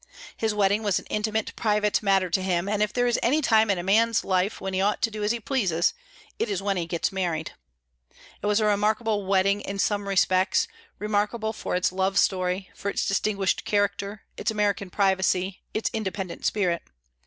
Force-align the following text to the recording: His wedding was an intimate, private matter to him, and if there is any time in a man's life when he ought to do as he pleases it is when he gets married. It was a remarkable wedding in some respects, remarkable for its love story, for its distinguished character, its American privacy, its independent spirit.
His 0.35 0.51
wedding 0.51 0.81
was 0.81 0.97
an 0.97 1.05
intimate, 1.11 1.55
private 1.55 2.01
matter 2.01 2.31
to 2.31 2.41
him, 2.41 2.67
and 2.67 2.81
if 2.81 2.91
there 2.91 3.05
is 3.05 3.19
any 3.21 3.39
time 3.39 3.69
in 3.69 3.77
a 3.77 3.83
man's 3.83 4.23
life 4.25 4.59
when 4.59 4.73
he 4.73 4.81
ought 4.81 4.99
to 5.03 5.11
do 5.11 5.23
as 5.23 5.31
he 5.31 5.39
pleases 5.39 5.93
it 6.39 6.49
is 6.49 6.59
when 6.59 6.75
he 6.75 6.87
gets 6.87 7.11
married. 7.11 7.51
It 8.41 8.47
was 8.47 8.59
a 8.59 8.65
remarkable 8.65 9.27
wedding 9.27 9.61
in 9.61 9.77
some 9.77 10.07
respects, 10.09 10.67
remarkable 10.97 11.53
for 11.53 11.75
its 11.75 11.91
love 11.91 12.17
story, 12.17 12.71
for 12.73 12.89
its 12.89 13.07
distinguished 13.07 13.63
character, 13.63 14.23
its 14.37 14.49
American 14.49 14.89
privacy, 14.89 15.61
its 15.71 15.91
independent 15.93 16.47
spirit. 16.47 16.81